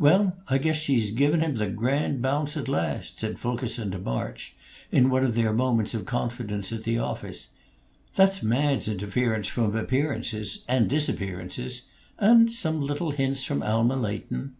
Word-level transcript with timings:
"Well, 0.00 0.36
I 0.48 0.58
guess 0.58 0.74
she's 0.78 1.12
given 1.12 1.42
him 1.42 1.54
the 1.54 1.68
grand 1.68 2.20
bounce 2.20 2.56
at 2.56 2.66
last," 2.66 3.20
said 3.20 3.38
Fulkerson 3.38 3.92
to 3.92 3.98
March 4.00 4.56
in 4.90 5.10
one 5.10 5.22
of 5.24 5.36
their 5.36 5.52
moments 5.52 5.94
of 5.94 6.06
confidence 6.06 6.72
at 6.72 6.82
the 6.82 6.98
office. 6.98 7.46
"That's 8.16 8.42
Mad's 8.42 8.88
inference 8.88 9.46
from 9.46 9.76
appearances 9.76 10.64
and 10.66 10.88
disappearances; 10.90 11.82
and 12.18 12.50
some 12.52 12.80
little 12.82 13.12
hints 13.12 13.44
from 13.44 13.62
Alma 13.62 13.94
Leighton." 13.94 14.56